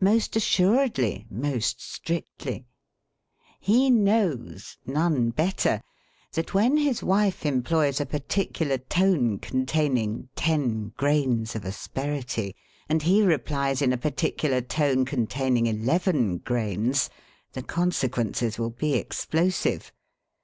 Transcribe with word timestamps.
Most 0.00 0.34
assuredly, 0.34 1.24
most 1.30 1.80
strictly. 1.80 2.66
He 3.60 3.90
knows 3.90 4.76
none 4.84 5.30
better 5.30 5.82
that 6.32 6.52
when 6.52 6.78
his 6.78 7.00
wife 7.00 7.46
employs 7.46 8.00
a 8.00 8.04
particular 8.06 8.78
tone 8.78 9.38
containing 9.38 10.30
ten 10.34 10.88
grains 10.96 11.54
of 11.54 11.64
asperity, 11.64 12.56
and 12.88 13.02
he 13.04 13.22
replies 13.22 13.80
in 13.80 13.92
a 13.92 13.96
particular 13.96 14.60
tone 14.60 15.04
containing 15.04 15.66
eleven 15.68 16.38
grains, 16.38 17.08
the 17.52 17.62
consequences 17.62 18.58
will 18.58 18.70
be 18.70 18.94
explosive. 18.94 19.92